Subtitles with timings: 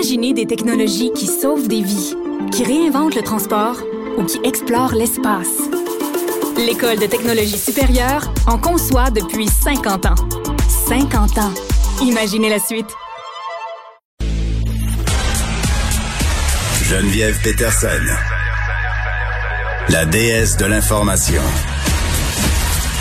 [0.00, 2.16] Imaginez des technologies qui sauvent des vies,
[2.52, 3.76] qui réinventent le transport
[4.16, 5.58] ou qui explorent l'espace.
[6.56, 10.14] L'École de technologie supérieure en conçoit depuis 50 ans.
[10.88, 11.52] 50 ans.
[12.00, 12.86] Imaginez la suite.
[16.82, 18.00] Geneviève Peterson,
[19.90, 21.42] la déesse de l'information.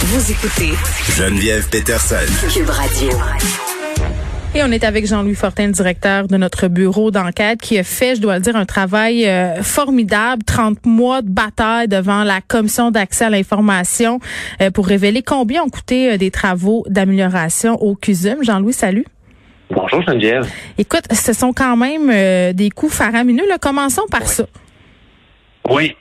[0.02, 0.74] Vous écoutez
[1.16, 2.18] Geneviève Peterson.
[2.54, 3.12] Cube Radio.
[4.56, 8.16] Et on est avec Jean-Louis Fortin, le directeur de notre bureau d'enquête, qui a fait,
[8.16, 12.90] je dois le dire, un travail euh, formidable, 30 mois de bataille devant la commission
[12.90, 14.20] d'accès à l'information
[14.60, 18.44] euh, pour révéler combien ont coûté euh, des travaux d'amélioration au CUSUM.
[18.44, 19.06] Jean-Louis, salut.
[19.70, 20.48] Bonjour Geneviève.
[20.80, 23.48] Écoute, ce sont quand même des coûts faramineux.
[23.48, 23.60] Là.
[23.60, 24.46] Commençons par ça.
[25.70, 25.96] Oui.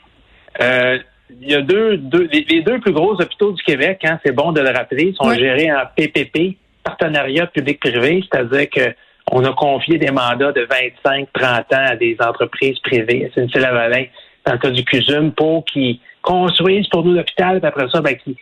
[0.58, 4.52] il y a deux, deux les, deux plus gros hôpitaux du Québec, hein, c'est bon
[4.52, 6.56] de le rappeler, sont gérés en PPP,
[6.88, 8.94] partenariat public-privé, c'est-à-dire que
[9.30, 13.60] on a confié des mandats de 25, 30 ans à des entreprises privées, c'est une
[13.60, 14.04] lavalin
[14.46, 18.16] dans le cas du CUSUM, pour qu'ils construisent pour nous l'hôpital, puis après ça, ben,
[18.16, 18.36] qu'ils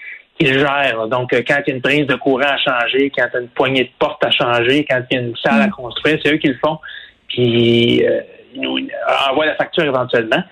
[0.46, 1.08] gèrent.
[1.08, 3.36] Donc, euh, quand il y a une prise de courant à changer, quand il y
[3.36, 5.70] a une poignée de porte à changer, quand il y a une salle à mm.
[5.70, 6.78] construire, c'est eux qui le font,
[7.26, 8.20] puis euh,
[8.54, 8.78] ils nous
[9.28, 10.42] envoient la facture éventuellement.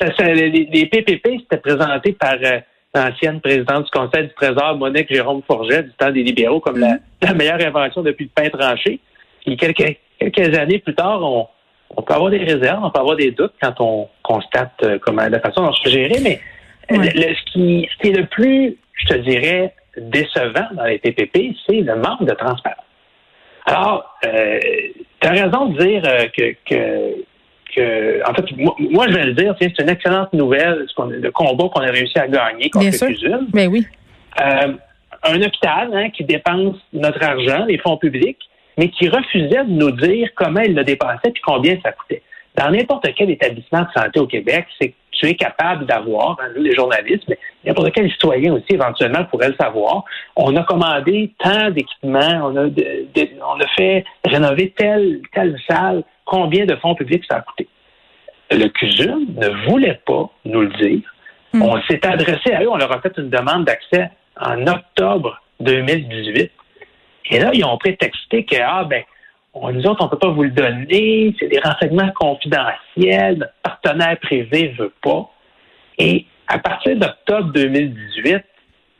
[0.00, 2.34] les, PPP, c'était présenté par...
[2.42, 2.58] Euh,
[2.94, 6.98] l'ancienne présidente du Conseil du Trésor, Monique Jérôme Forget, du temps des libéraux, comme la,
[7.22, 7.34] mm-hmm.
[7.34, 9.00] meilleure invention depuis le pain tranché.
[9.44, 11.48] Puis quelques, quelques années plus tard, on,
[11.96, 15.26] on peut avoir des réserves, on peut avoir des doutes quand on constate euh, comment
[15.28, 16.40] la façon dont se gérer, mais
[16.88, 21.80] ce, qui, ce qui est le plus, je te dirais, décevant dans les PPP, c'est
[21.80, 22.84] le manque de transparence.
[23.66, 24.60] Alors, euh,
[25.20, 27.24] tu as raison de dire euh, que, que
[27.76, 31.90] en fait, moi, je vais le dire, c'est une excellente nouvelle, le combat qu'on a
[31.90, 33.86] réussi à gagner contre Bien Mais ben oui.
[34.40, 34.72] Euh,
[35.24, 38.38] un hôpital hein, qui dépense notre argent, les fonds publics,
[38.76, 42.22] mais qui refusait de nous dire comment il le dépensait et combien ça coûtait.
[42.56, 46.48] Dans n'importe quel établissement de santé au Québec, c'est que tu es capable d'avoir, hein,
[46.56, 50.04] nous les journalistes, mais n'importe quel citoyen aussi éventuellement pourrait le savoir.
[50.36, 56.66] On a commandé tant d'équipements, on a, on a fait rénover telle, telle salle, combien
[56.66, 57.68] de fonds publics ça a coûté.
[58.50, 61.02] Le CUSUM ne voulait pas nous le dire.
[61.52, 61.62] Hmm.
[61.62, 66.50] On s'est adressé à eux, on leur a fait une demande d'accès en octobre 2018.
[67.30, 69.02] Et là, ils ont prétexté que, ah, ben,
[69.54, 74.18] nous autres, on ne peut pas vous le donner, c'est des renseignements confidentiels, notre partenaire
[74.20, 75.30] privé ne veut pas.
[75.98, 78.42] Et à partir d'octobre 2018,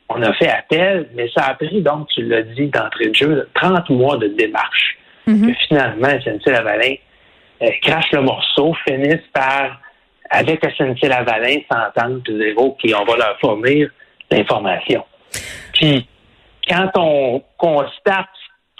[0.09, 3.49] on a fait appel, mais ça a pris, donc, tu l'as dit d'entrée de jeu,
[3.55, 4.97] 30 mois de démarche.
[5.27, 6.95] Mm finalement, SNC-Lavalin
[7.61, 9.79] euh, crache le morceau, finissent par,
[10.29, 13.89] avec SNC-Lavalin, s'entendre, puis dire, OK, on va leur fournir
[14.29, 15.03] l'information.
[15.73, 16.07] Puis,
[16.67, 18.27] quand on constate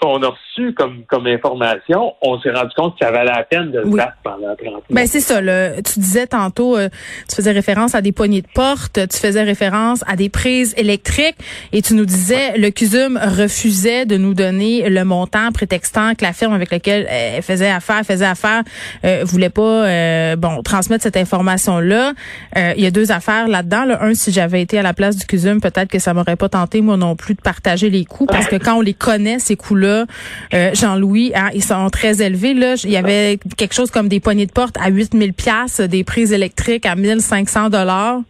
[0.00, 3.70] qu'on a reçu comme, comme information, on s'est rendu compte que ça valait la peine
[3.70, 4.84] de le faire pendant 30 minutes.
[4.90, 5.40] Ben c'est ça.
[5.40, 5.80] Là.
[5.82, 6.88] Tu disais tantôt, euh,
[7.28, 11.36] tu faisais référence à des poignées de porte, tu faisais référence à des prises électriques
[11.72, 16.32] et tu nous disais le CUSUM refusait de nous donner le montant prétextant que la
[16.32, 18.62] firme avec laquelle elle faisait affaire, faisait affaire,
[19.04, 22.12] euh, voulait pas euh, bon transmettre cette information-là.
[22.56, 23.84] Euh, il y a deux affaires là-dedans.
[23.84, 24.02] Là.
[24.02, 26.82] Un, si j'avais été à la place du CUSUM, peut-être que ça m'aurait pas tenté
[26.82, 29.85] moi non plus de partager les coûts parce que quand on les connaît, ces coûts-là,
[29.86, 32.54] euh, Jean-Louis, hein, ils sont très élevés.
[32.54, 32.74] Là.
[32.84, 36.32] Il y avait quelque chose comme des poignées de porte à 8000 pièces, des prises
[36.32, 38.20] électriques à 1500 dollars.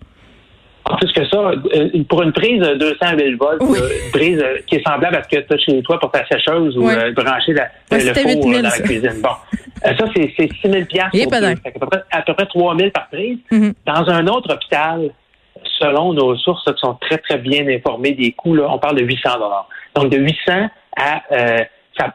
[1.01, 4.77] Plus que ça, euh, pour une prise de 200 000 volts, euh, une prise qui
[4.77, 7.69] est semblable à ce que tu as chez toi pour ta sécheuse ou brancher la,
[7.91, 9.21] le four dans la cuisine.
[9.21, 9.31] Bon,
[9.83, 11.33] ça, c'est 6 000 pièces
[12.13, 13.39] à, peu près 3 000 par prise.
[13.51, 13.73] Mm-hmm.
[13.85, 15.11] Dans un autre hôpital,
[15.79, 19.05] selon nos sources qui sont très, très bien informées des coûts, là, on parle de
[19.05, 19.31] 800
[19.95, 20.69] Donc, de 800
[20.99, 21.65] euh,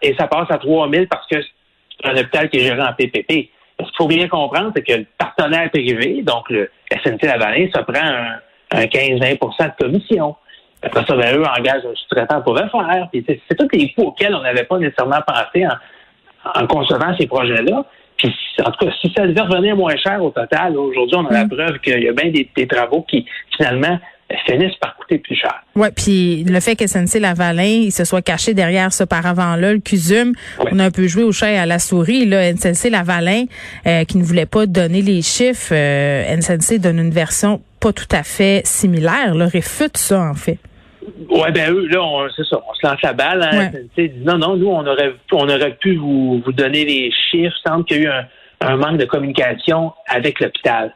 [0.02, 2.94] et ça passe à 3 000 parce que c'est un hôpital qui est géré en
[2.94, 3.50] PPP.
[3.80, 7.84] Ce qu'il faut bien comprendre, c'est que le partenaire privé, donc le SNC Lavalin, ça
[7.84, 8.40] prend un,
[8.74, 10.36] 15-20% de commission.
[10.82, 13.10] Après ça, ben, eux engagent un sous-traitant pour le faire.
[13.14, 15.66] c'est tous les coûts auxquels on n'avait pas nécessairement pensé
[16.56, 17.84] en, concevant ces projets-là.
[18.18, 18.34] Puis,
[18.64, 21.46] en tout cas, si ça devait revenir moins cher au total, aujourd'hui, on a la
[21.46, 21.50] mm.
[21.50, 23.26] preuve qu'il y a bien des travaux qui,
[23.58, 24.00] finalement,
[24.46, 25.64] finissent par coûter plus cher.
[25.76, 29.80] Oui, puis le fait que SNC Lavalin il se soit caché derrière ce paravent-là, le
[29.80, 30.34] CUSUM,
[30.72, 32.26] on a un peu joué au chat et à la souris.
[32.26, 33.46] Là, SNC Lavalin,
[33.88, 38.06] euh, qui ne voulait pas donner les chiffres, euh, SNC donne une version pas tout
[38.12, 40.60] à fait similaire, là, réfute ça, en fait.
[41.30, 43.42] Oui, ben eux, là, c'est ça, on se lance la balle.
[43.42, 47.56] Hein, dit, non, non, nous, on aurait, on aurait pu vous, vous donner les chiffres.
[47.66, 48.26] Il semble qu'il y a eu un,
[48.62, 50.94] un manque de communication avec l'hôpital.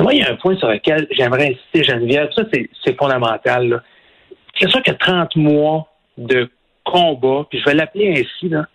[0.00, 2.30] Moi, il y a un point sur lequel j'aimerais insister, Geneviève.
[2.34, 2.42] Ça,
[2.84, 3.82] c'est fondamental.
[4.58, 6.50] C'est sûr que 30 mois de
[6.84, 8.66] combat, puis je vais l'appeler ainsi, là,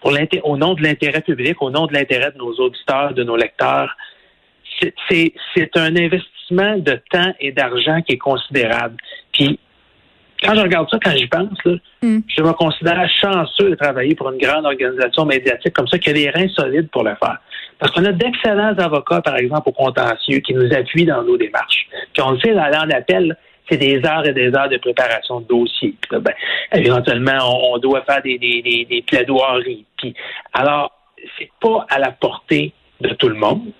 [0.00, 0.12] pour
[0.44, 3.94] au nom de l'intérêt public, au nom de l'intérêt de nos auditeurs, de nos lecteurs.
[5.10, 8.96] C'est un investissement de temps et d'argent qui est considérable.
[9.32, 9.58] Puis
[10.42, 11.50] quand je regarde ça, quand j'y pense,
[12.02, 12.20] mm.
[12.26, 16.12] je me considère chanceux de travailler pour une grande organisation médiatique comme ça qui a
[16.14, 17.38] des reins solides pour le faire.
[17.80, 21.88] Parce qu'on a d'excellents avocats, par exemple, au contentieux, qui nous appuient dans nos démarches.
[22.12, 23.36] Puis on le sait, dans l'appel,
[23.68, 25.94] c'est des heures et des heures de préparation de dossiers.
[26.10, 26.34] ben,
[26.72, 29.86] éventuellement, on, doit faire des, des, des, des plaidoiries.
[29.96, 30.14] Puis,
[30.52, 30.92] alors,
[31.38, 33.72] c'est pas à la portée de tout le monde.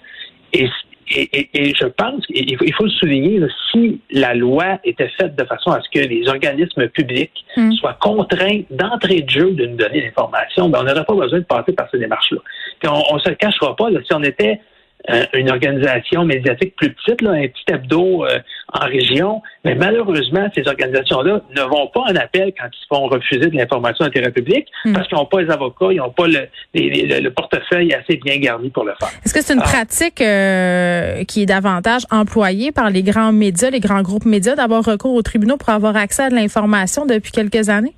[1.10, 3.40] Et, je pense qu'il faut, il faut le souligner,
[3.70, 7.72] si la loi était faite de façon à ce que les organismes publics hmm.
[7.72, 11.44] soient contraints d'entrée de jeu de nous donner l'information, ben on n'aurait pas besoin de
[11.44, 12.40] passer par ces démarches-là.
[13.10, 14.60] on ne se le cachera pas, si on était
[15.08, 18.38] euh, une organisation médiatique plus petite, là, un petit hebdo euh,
[18.72, 19.42] en région.
[19.64, 23.56] Mais malheureusement, ces organisations-là ne vont pas en appel quand ils se font refuser de
[23.56, 24.92] l'information d'intérêt public hmm.
[24.92, 28.70] parce qu'ils n'ont pas les avocats, ils n'ont pas le, le, portefeuille assez bien garni
[28.70, 29.10] pour le faire.
[29.24, 33.80] Est-ce que c'est une pratique euh, qui est davantage employée par les grands médias, les
[33.80, 37.68] grands groupes médias, d'avoir recours aux tribunaux pour avoir accès à de l'information depuis quelques
[37.68, 37.94] années?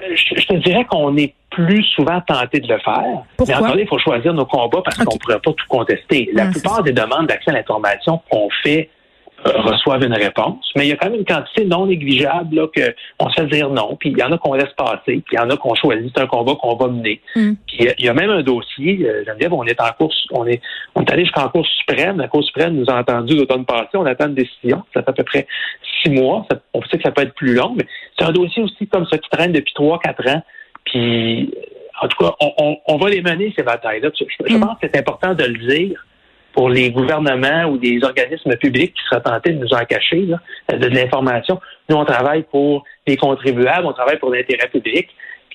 [0.00, 3.02] Je, je te dirais qu'on est plus souvent tenté de le faire.
[3.36, 3.74] Pourquoi?
[3.74, 6.30] Mais il faut choisir nos combats parce qu'on ne pourrait pas tout contester.
[6.32, 8.97] La plupart des demandes d'accès à l'information qu'on fait euh,
[9.44, 12.94] reçoivent une réponse, mais il y a quand même une quantité non négligeable là, que
[13.20, 15.36] on se fait dire non, puis il y en a qu'on laisse passer, puis il
[15.36, 17.20] y en a qu'on choisit, c'est un combat qu'on va mener.
[17.36, 17.52] Hmm.
[17.66, 20.60] Puis il y a même un dossier, euh, Geneviève, on est en course, on est
[20.94, 24.06] on est allé jusqu'en cour suprême, la Cour suprême nous a entendu l'automne passé, on
[24.06, 25.46] attend une décision, ça fait à peu près
[26.02, 27.86] six mois, on sait que ça peut être plus long, mais
[28.18, 30.42] c'est un dossier aussi comme ça qui traîne depuis trois, quatre ans,
[30.84, 31.52] puis
[32.00, 32.32] en tout cas,
[32.86, 34.10] on, va les mener, ces batailles-là.
[34.16, 34.60] Je, mm.
[34.60, 36.04] pense que c'est important de le dire
[36.58, 40.86] pour les gouvernements ou des organismes publics qui seraient tentés de nous en cacher de,
[40.88, 41.60] l'information.
[41.88, 45.06] Nous, on travaille pour les contribuables, on travaille pour l'intérêt public.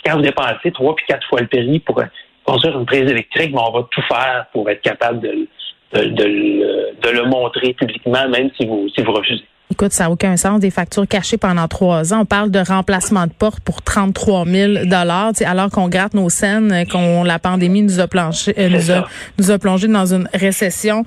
[0.05, 2.01] Quand vous dépensez trois puis quatre fois le prix pour
[2.45, 5.45] construire une prise électrique, ben, on va tout faire pour être capable de,
[5.93, 9.43] de, le montrer publiquement, même si vous, si vous refusez.
[9.71, 10.59] Écoute, ça n'a aucun sens.
[10.59, 12.21] Des factures cachées pendant trois ans.
[12.21, 16.71] On parle de remplacement de porte pour 33 000 dollars, alors qu'on gratte nos scènes,
[16.71, 19.07] euh, qu'on la pandémie nous a planché, euh, nous a
[19.39, 21.05] nous a plongé dans une récession.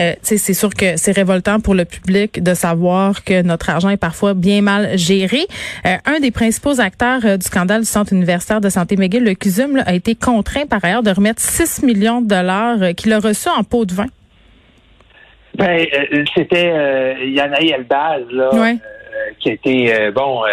[0.00, 3.96] Euh, c'est sûr que c'est révoltant pour le public de savoir que notre argent est
[3.96, 5.46] parfois bien mal géré.
[5.86, 9.80] Euh, un des principaux acteurs du scandale du Centre universitaire de santé McGill, le CUSUM,
[9.86, 13.62] a été contraint par ailleurs de remettre 6 millions de dollars qu'il a reçus en
[13.62, 14.06] pot de vin.
[15.58, 18.74] Ben, euh, c'était euh, Yanaï Elbaz, là, euh,
[19.40, 20.44] qui a été, bon,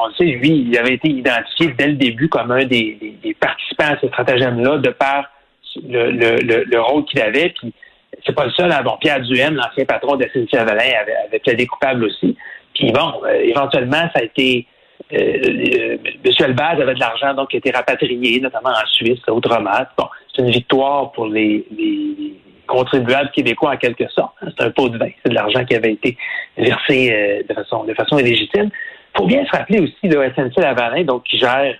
[0.00, 3.94] on le sait, lui, il avait été identifié dès le début comme un des, participants
[3.94, 5.30] à ce stratagème-là, de par
[5.88, 7.50] le, le, le, rôle qu'il avait.
[7.50, 7.72] Puis,
[8.26, 8.72] c'est pas le seul.
[8.72, 8.82] Hein.
[8.82, 12.36] Bon, Pierre Duhem, l'ancien patron de Cynthia Valin, avait, avait plaidé coupable aussi.
[12.74, 13.12] Puis, bon,
[13.44, 14.66] éventuellement, ça a été...
[15.10, 15.98] M.
[16.24, 19.70] Elbaz avait de l'argent donc qui a été rapatrié, notamment en Suisse, autrement.
[19.96, 22.34] Bon, c'est une victoire pour les, les
[22.68, 24.34] contribuables québécois en quelque sorte.
[24.42, 24.48] Hein.
[24.56, 25.08] C'est un pot de vin.
[25.22, 26.16] C'est de l'argent qui avait été
[26.56, 28.70] versé euh, de façon de façon illégitime.
[29.14, 31.74] Il faut bien se rappeler aussi le SNC Lavalin, donc qui gère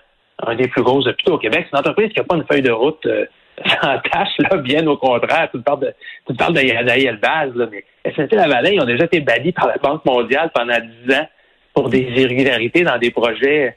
[0.45, 1.67] un des plus gros hôpitaux au Québec.
[1.69, 3.25] C'est une entreprise qui n'a pas une feuille de route euh,
[3.65, 5.49] sans tâche, là, bien au contraire.
[5.53, 5.93] Tu parles de,
[6.27, 10.03] tu parles de là, mais SNC Lavalin, ils ont déjà été bannis par la Banque
[10.05, 11.27] mondiale pendant dix ans
[11.73, 13.75] pour des irrégularités dans des projets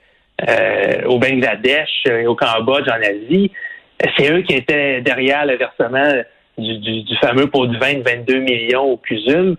[0.49, 3.53] euh, au Bangladesh et au Cambodge, en Asie.
[4.17, 6.23] C'est eux qui étaient derrière le versement
[6.59, 9.57] du, fameux pot de vin de 22 millions au CUSUM.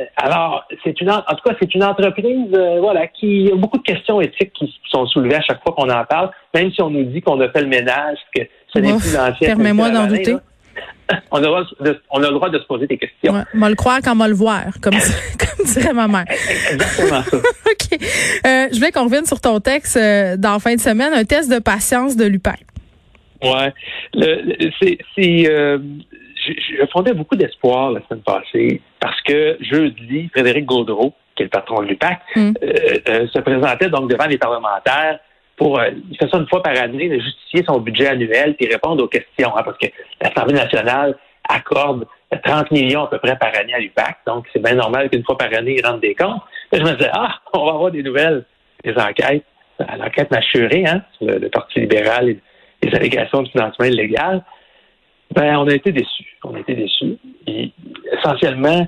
[0.00, 3.78] Euh, alors, c'est une en tout cas, c'est une entreprise euh, voilà qui a beaucoup
[3.78, 6.90] de questions éthiques qui sont soulevées à chaque fois qu'on en parle, même si on
[6.90, 9.48] nous dit qu'on a fait le ménage, que ce n'est plus l'ancien.
[9.48, 10.36] Permets-moi d'en douter.
[11.30, 11.64] On a,
[12.10, 13.32] on a, le droit de se poser des questions.
[13.32, 14.92] Ouais, on le croire quand on le voir, comme,
[15.38, 16.26] comme dirait ma mère.
[16.70, 17.36] Exactement ça.
[17.38, 17.98] OK.
[17.98, 21.50] Euh, je voulais qu'on revienne sur ton texte euh, dans fin de semaine, un test
[21.50, 22.54] de patience de Lupin.
[23.42, 23.72] Ouais.
[24.80, 25.78] C'est, euh,
[26.54, 31.50] je, fondais beaucoup d'espoir la semaine passée parce que jeudi, Frédéric Gaudreau, qui est le
[31.50, 32.52] patron de l'UPAC, mm.
[32.62, 32.72] euh,
[33.08, 35.20] euh, se présentait donc devant les parlementaires
[35.56, 38.68] pour, euh, il fait ça une fois par année, de justifier son budget annuel puis
[38.68, 39.86] répondre aux questions, hein, parce que
[40.20, 41.16] l'Assemblée nationale
[41.48, 42.06] accorde
[42.44, 45.38] 30 millions à peu près par année à l'UPAC, donc c'est bien normal qu'une fois
[45.38, 46.42] par année, il rentre des comptes.
[46.72, 48.44] je me disais, ah, on va avoir des nouvelles,
[48.84, 49.44] des enquêtes,
[49.98, 52.40] l'enquête mâchurée, hein, sur le, Parti libéral et
[52.82, 54.44] les allégations de financement illégal.
[55.34, 56.36] Ben, on a été déçus.
[56.44, 57.16] On a été déçus.
[58.12, 58.86] Essentiellement,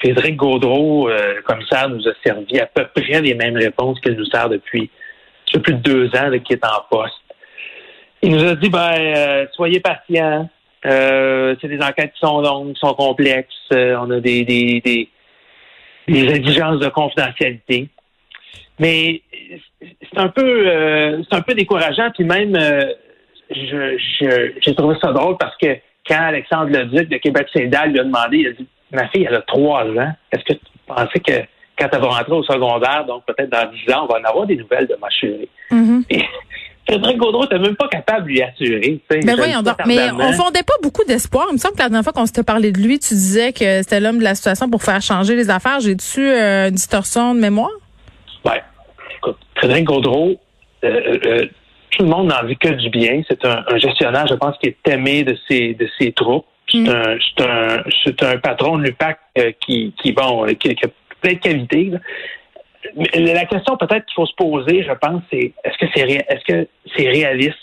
[0.00, 4.26] Frédéric Gaudreau, euh, commissaire, nous a servi à peu près les mêmes réponses qu'il nous
[4.26, 4.90] sert depuis
[5.62, 7.14] plus de deux ans qu'il est en poste.
[8.22, 10.48] Il nous a dit, ben, euh, soyez patients.
[10.84, 13.54] Euh, c'est des enquêtes qui sont longues, qui sont complexes.
[13.72, 15.08] Euh, on a des, des, des,
[16.08, 17.88] des, exigences de confidentialité.
[18.78, 19.22] Mais
[19.80, 22.10] c'est un peu, c'est un peu décourageant.
[22.14, 22.56] Puis même
[23.50, 25.76] je, j'ai trouvé ça drôle parce que
[26.06, 29.34] quand Alexandre Leduc de Québec Saint-Dal lui a demandé, il a dit Ma fille, elle
[29.34, 30.12] a trois ans.
[30.32, 31.40] Est-ce que tu pensais que
[31.78, 34.46] quand elle va rentrer au secondaire, donc peut-être dans dix ans, on va en avoir
[34.46, 35.48] des nouvelles de ma chérie?
[35.70, 36.04] Mm-hmm.
[36.10, 36.24] Et
[36.88, 39.00] Frédéric Gaudreau n'était même pas capable de lui assurer.
[39.10, 39.74] Mais ben voyons donc.
[39.86, 41.46] Mais on fondait pas beaucoup d'espoir.
[41.50, 43.82] Il me semble que la dernière fois qu'on s'était parlé de lui, tu disais que
[43.82, 45.80] c'était l'homme de la situation pour faire changer les affaires.
[45.80, 47.72] J'ai-tu euh, une distorsion de mémoire?
[48.44, 48.54] Oui.
[49.16, 50.36] Écoute, Frédéric Gaudreau,
[50.84, 51.46] euh, euh,
[51.96, 53.22] tout le monde n'en vit que du bien.
[53.28, 56.46] C'est un, gestionnaire, je pense, qui est aimé de ses, de ses troupes.
[56.70, 56.88] C'est mm.
[56.88, 59.18] un, c'est un, patron de l'UPAC
[59.60, 60.88] qui, qui, bon, qui, a
[61.20, 61.92] plein de qualités
[62.94, 66.68] la question peut-être qu'il faut se poser, je pense, c'est est-ce que c'est est-ce que
[66.96, 67.56] c'est réaliste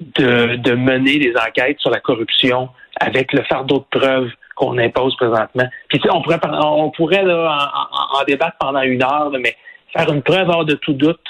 [0.00, 2.68] de, mener des enquêtes sur la corruption
[3.00, 5.68] avec le fardeau de preuves qu'on impose présentement?
[5.88, 9.56] Puis tu sais, on pourrait on pourrait en, débattre pendant une heure, mais
[9.92, 11.20] faire une preuve hors de tout doute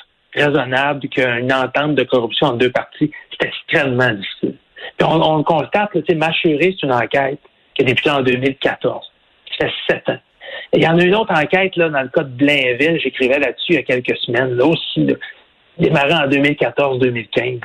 [0.43, 4.57] raisonnable qu'une entente de corruption en deux parties, c'est extrêmement difficile.
[4.97, 7.41] Puis on, le constate, tu sais, Machuré, c'est une enquête
[7.75, 9.05] qui a débuté en 2014.
[9.59, 10.19] Ça fait sept ans.
[10.73, 13.73] Il y en a une autre enquête là, dans le cas de Blainville, j'écrivais là-dessus
[13.73, 15.15] il y a quelques semaines, là aussi, là,
[15.81, 17.61] en 2014-2015.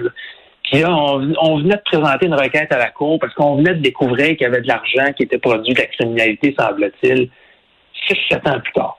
[0.63, 3.81] Puis là, on, venait de présenter une requête à la Cour parce qu'on venait de
[3.81, 7.29] découvrir qu'il y avait de l'argent qui était produit de la criminalité, semble-t-il,
[8.07, 8.97] six, sept ans plus tard.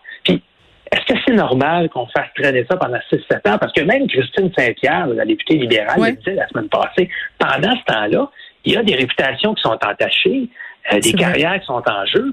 [0.95, 3.59] Est-ce que c'est normal qu'on fasse traîner ça pendant six, sept ans?
[3.59, 7.85] Parce que même Christine Saint-Pierre, la députée libérale, le disait la semaine passée, pendant ce
[7.93, 8.31] temps-là,
[8.65, 10.49] il y a des réputations qui sont entachées,
[10.93, 12.33] euh, des carrières qui sont en jeu.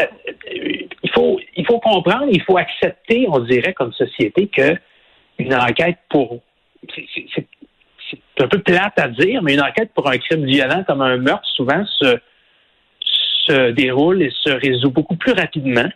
[0.00, 0.04] Euh,
[1.02, 4.76] il faut il faut comprendre, il faut accepter, on dirait comme société que
[5.38, 6.40] une enquête pour
[7.34, 11.16] c'est un peu plate à dire, mais une enquête pour un crime violent comme un
[11.16, 12.18] meurtre souvent se
[13.46, 15.88] se déroule et se résout beaucoup plus rapidement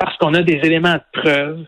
[0.00, 1.64] parce qu'on a des éléments de preuve.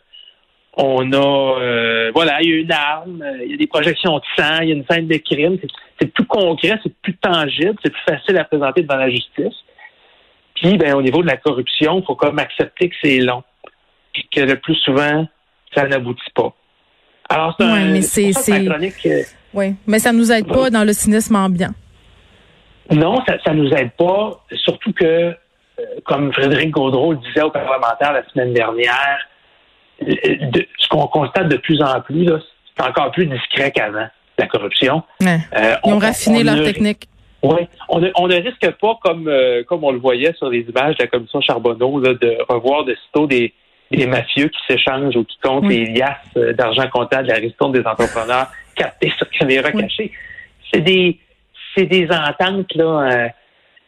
[0.74, 4.24] On a, euh, voilà, il y a une arme, il y a des projections de
[4.36, 5.58] sang, il y a une scène de crime.
[6.00, 9.54] C'est plus concret, c'est plus tangible, c'est plus facile à présenter devant la justice.
[10.54, 13.42] Puis, ben, au niveau de la corruption, il faut comme accepter que c'est long.
[14.14, 15.26] Puis que le plus souvent,
[15.74, 16.54] ça n'aboutit pas.
[17.28, 19.22] Alors, c'est un, mais c'est, euh,
[19.52, 21.72] oui, mais ça nous aide pas dans le cynisme ambiant.
[22.90, 24.42] Non, ça, ça nous aide pas.
[24.52, 25.34] Surtout que,
[26.04, 29.18] comme Frédéric Gaudreau le disait aux parlementaires la semaine dernière,
[30.06, 32.28] ce qu'on constate de plus en plus,
[32.76, 35.02] c'est encore plus discret qu'avant, la corruption.
[35.22, 35.36] Euh,
[35.84, 37.08] Ils ont raffiné leur technique.
[37.42, 40.60] Oui, on ne, on ne risque pas, comme euh, comme on le voyait sur les
[40.60, 43.52] images de la commission Charbonneau, là, de revoir de sitôt des,
[43.90, 47.72] des mafieux qui s'échangent ou qui comptent les liasses euh, d'argent comptable de la ristourne
[47.72, 50.12] des entrepreneurs captés sur caméra cachée.
[50.72, 51.18] C'est des
[51.76, 53.32] c'est des ententes là.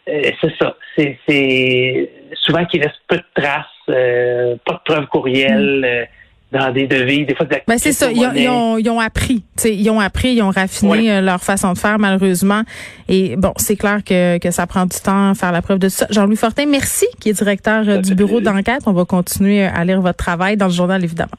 [0.09, 0.77] Euh, c'est ça.
[0.97, 2.11] C'est, c'est
[2.43, 6.09] souvent qui laissent peu de traces, pas de preuves courrielles.
[6.11, 8.89] Mm dans des devis, des fois de ben c'est ça, ils ont, ils, ont, ils
[8.89, 12.63] ont, appris, ils ont appris, ils ont raffiné euh, leur façon de faire malheureusement.
[13.09, 15.89] Et bon, c'est clair que, que ça prend du temps à faire la preuve de
[15.89, 16.07] ça.
[16.11, 18.83] Jean-Louis Fortin, merci, qui est directeur euh, du bureau d'enquête.
[18.87, 21.33] On va continuer à lire votre travail dans le journal évidemment.